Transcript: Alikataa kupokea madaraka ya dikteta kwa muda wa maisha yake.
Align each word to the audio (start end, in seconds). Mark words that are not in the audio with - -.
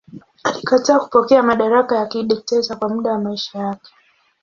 Alikataa 0.43 0.99
kupokea 0.99 1.43
madaraka 1.43 1.95
ya 1.97 2.05
dikteta 2.23 2.75
kwa 2.75 2.89
muda 2.89 3.11
wa 3.11 3.19
maisha 3.19 3.59
yake. 3.59 3.91